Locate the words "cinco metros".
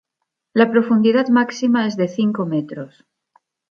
2.07-3.05